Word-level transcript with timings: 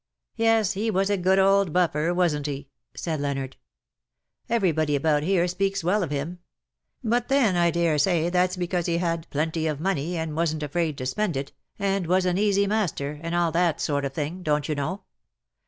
^''" 0.01 0.03
Yes, 0.35 0.71
he 0.71 0.89
was 0.89 1.11
a 1.11 1.15
good 1.15 1.37
old 1.37 1.71
buffer, 1.71 2.11
wasn^'t 2.11 2.47
he?" 2.47 2.69
said 2.95 3.21
Leonard." 3.21 3.57
Everybody 4.49 4.95
about 4.95 5.21
here 5.21 5.47
speaks 5.47 5.83
well 5.83 6.01
of 6.01 6.09
him; 6.09 6.39
but 7.03 7.27
then, 7.27 7.55
I 7.55 7.69
daresay 7.69 8.27
that^s 8.31 8.57
because 8.57 8.87
he 8.87 8.97
had 8.97 9.29
plenty 9.29 9.67
of 9.67 9.79
money, 9.79 10.17
and 10.17 10.31
wasn^'t 10.31 10.63
afraid 10.63 10.97
to 10.97 11.05
spend 11.05 11.37
it, 11.37 11.51
and 11.77 12.07
was 12.07 12.25
an 12.25 12.39
easy 12.39 12.65
master, 12.65 13.19
and 13.21 13.35
all 13.35 13.51
that 13.51 13.79
sort 13.79 14.03
of 14.03 14.13
thing, 14.13 14.41
don't 14.41 14.67
you 14.67 14.73
know. 14.73 15.03